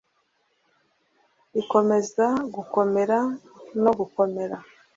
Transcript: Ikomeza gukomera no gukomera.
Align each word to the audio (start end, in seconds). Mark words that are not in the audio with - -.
Ikomeza 1.61 2.25
gukomera 2.55 3.17
no 3.83 3.91
gukomera. 3.99 4.55